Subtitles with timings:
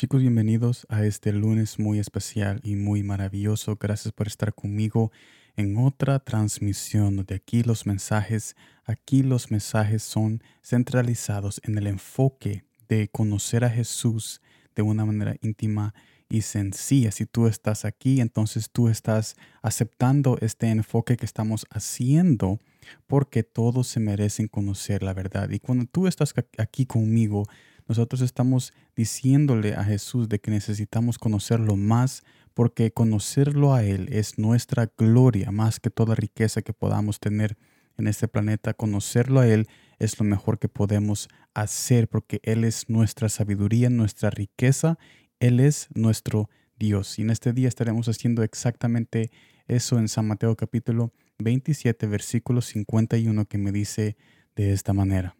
[0.00, 3.76] Chicos, bienvenidos a este lunes muy especial y muy maravilloso.
[3.78, 5.12] Gracias por estar conmigo
[5.56, 8.56] en otra transmisión de aquí los mensajes.
[8.86, 14.40] Aquí los mensajes son centralizados en el enfoque de conocer a Jesús
[14.74, 15.92] de una manera íntima
[16.30, 17.10] y sencilla.
[17.10, 22.58] Si tú estás aquí, entonces tú estás aceptando este enfoque que estamos haciendo
[23.06, 25.50] porque todos se merecen conocer la verdad.
[25.50, 27.46] Y cuando tú estás aquí conmigo,
[27.90, 32.22] nosotros estamos diciéndole a Jesús de que necesitamos conocerlo más
[32.54, 37.58] porque conocerlo a Él es nuestra gloria más que toda riqueza que podamos tener
[37.98, 38.74] en este planeta.
[38.74, 39.66] Conocerlo a Él
[39.98, 44.96] es lo mejor que podemos hacer porque Él es nuestra sabiduría, nuestra riqueza,
[45.40, 46.48] Él es nuestro
[46.78, 47.18] Dios.
[47.18, 49.32] Y en este día estaremos haciendo exactamente
[49.66, 54.16] eso en San Mateo capítulo 27, versículo 51 que me dice
[54.54, 55.39] de esta manera.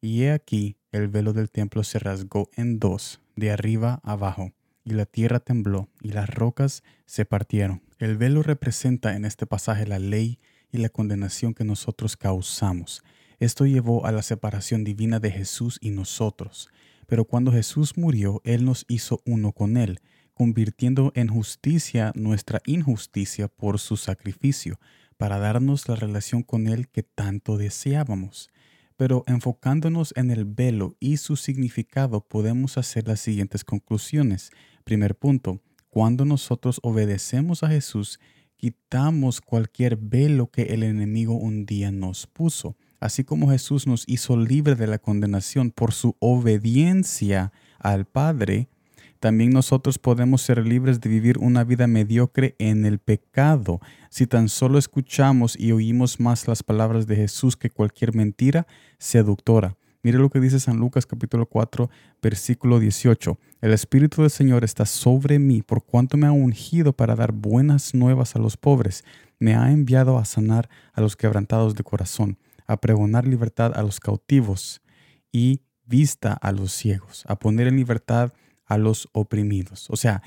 [0.00, 4.52] Y he aquí el velo del templo se rasgó en dos, de arriba abajo,
[4.84, 7.82] y la tierra tembló, y las rocas se partieron.
[7.98, 10.38] El velo representa en este pasaje la ley
[10.72, 13.02] y la condenación que nosotros causamos.
[13.38, 16.70] Esto llevó a la separación divina de Jesús y nosotros.
[17.06, 20.00] Pero cuando Jesús murió, Él nos hizo uno con Él,
[20.34, 24.78] convirtiendo en justicia nuestra injusticia por su sacrificio,
[25.16, 28.50] para darnos la relación con Él que tanto deseábamos.
[28.96, 34.50] Pero enfocándonos en el velo y su significado podemos hacer las siguientes conclusiones.
[34.84, 38.20] Primer punto, cuando nosotros obedecemos a Jesús,
[38.56, 42.76] quitamos cualquier velo que el enemigo un día nos puso.
[43.00, 48.68] Así como Jesús nos hizo libre de la condenación por su obediencia al Padre,
[49.26, 54.48] también nosotros podemos ser libres de vivir una vida mediocre en el pecado si tan
[54.48, 58.68] solo escuchamos y oímos más las palabras de Jesús que cualquier mentira
[59.00, 59.76] seductora.
[60.04, 61.90] Mire lo que dice San Lucas capítulo 4
[62.22, 63.36] versículo 18.
[63.62, 67.96] El Espíritu del Señor está sobre mí por cuanto me ha ungido para dar buenas
[67.96, 69.02] nuevas a los pobres.
[69.40, 72.38] Me ha enviado a sanar a los quebrantados de corazón,
[72.68, 74.82] a pregonar libertad a los cautivos
[75.32, 79.88] y vista a los ciegos, a poner en libertad a los oprimidos.
[79.90, 80.22] O sea,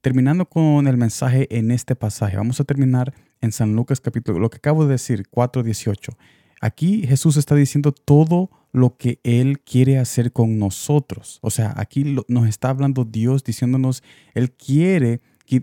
[0.00, 4.50] terminando con el mensaje en este pasaje, vamos a terminar en San Lucas capítulo, lo
[4.50, 6.16] que acabo de decir, 4.18.
[6.60, 11.38] Aquí Jesús está diciendo todo lo que Él quiere hacer con nosotros.
[11.42, 14.02] O sea, aquí nos está hablando Dios diciéndonos,
[14.34, 15.20] Él quiere,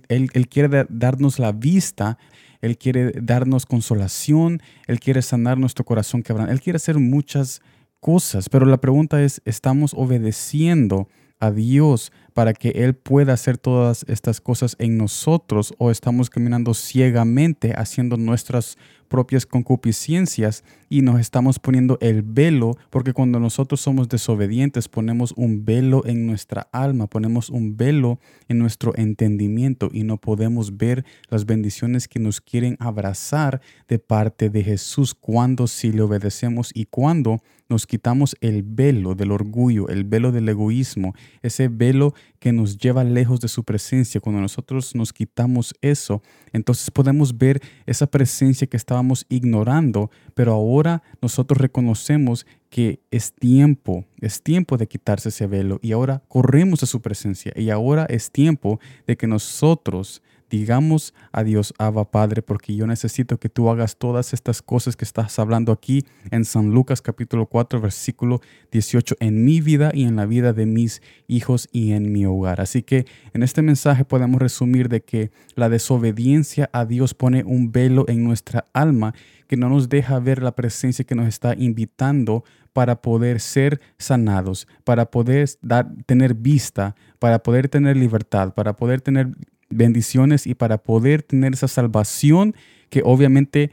[0.08, 2.18] él, él quiere darnos la vista,
[2.62, 7.62] Él quiere darnos consolación, Él quiere sanar nuestro corazón quebrado, Él quiere hacer muchas
[8.00, 11.10] cosas, pero la pregunta es, ¿estamos obedeciendo
[11.40, 16.74] a Dios para que Él pueda hacer todas estas cosas en nosotros o estamos caminando
[16.74, 18.78] ciegamente haciendo nuestras
[19.12, 25.66] propias concupiscencias y nos estamos poniendo el velo, porque cuando nosotros somos desobedientes ponemos un
[25.66, 31.46] velo en nuestra alma, ponemos un velo en nuestro entendimiento y no podemos ver las
[31.46, 33.60] bendiciones que nos quieren abrazar
[33.90, 39.32] de parte de Jesús cuando si le obedecemos y cuando nos quitamos el velo del
[39.32, 44.20] orgullo, el velo del egoísmo, ese velo que nos lleva lejos de su presencia.
[44.20, 46.24] Cuando nosotros nos quitamos eso,
[46.54, 54.06] entonces podemos ver esa presencia que estábamos ignorando, pero ahora nosotros reconocemos que es tiempo,
[54.22, 58.32] es tiempo de quitarse ese velo y ahora corremos a su presencia y ahora es
[58.32, 63.96] tiempo de que nosotros digamos a Dios, Abba Padre, porque yo necesito que tú hagas
[63.96, 68.42] todas estas cosas que estás hablando aquí en San Lucas capítulo 4 versículo
[68.72, 72.60] 18 en mi vida y en la vida de mis hijos y en mi hogar.
[72.60, 77.72] Así que en este mensaje podemos resumir de que la desobediencia a Dios pone un
[77.72, 79.16] velo en nuestra alma
[79.48, 84.68] que no nos deja ver la presencia que nos está invitando para poder ser sanados,
[84.84, 89.36] para poder dar, tener vista, para poder tener libertad, para poder tener
[89.72, 92.56] bendiciones y para poder tener esa salvación
[92.90, 93.72] que obviamente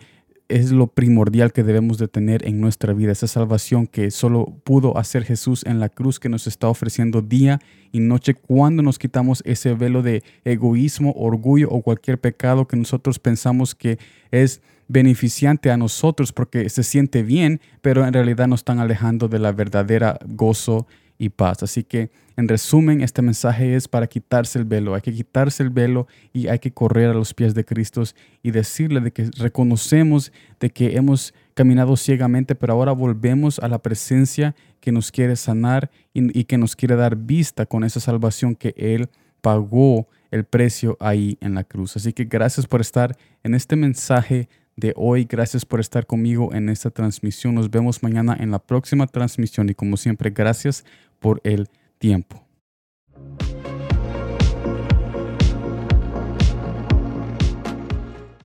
[0.49, 4.97] es lo primordial que debemos de tener en nuestra vida, esa salvación que solo pudo
[4.97, 7.61] hacer Jesús en la cruz que nos está ofreciendo día
[7.93, 13.19] y noche cuando nos quitamos ese velo de egoísmo, orgullo o cualquier pecado que nosotros
[13.19, 13.99] pensamos que
[14.31, 19.39] es beneficiante a nosotros porque se siente bien, pero en realidad nos están alejando de
[19.39, 20.87] la verdadera gozo
[21.19, 21.63] y paz.
[21.63, 24.95] Así que, en resumen, este mensaje es para quitarse el velo.
[24.95, 28.03] Hay que quitarse el velo y hay que correr a los pies de Cristo
[28.43, 33.81] y decirle de que reconocemos de que hemos caminado ciegamente, pero ahora volvemos a la
[33.81, 38.55] presencia que nos quiere sanar y, y que nos quiere dar vista con esa salvación
[38.55, 39.09] que Él
[39.41, 41.97] pagó el precio ahí en la cruz.
[41.97, 44.49] Así que gracias por estar en este mensaje
[44.79, 45.27] de hoy.
[45.29, 47.55] Gracias por estar conmigo en esta transmisión.
[47.55, 50.85] Nos vemos mañana en la próxima transmisión y como siempre, gracias
[51.21, 51.69] por el
[51.99, 52.48] tiempo.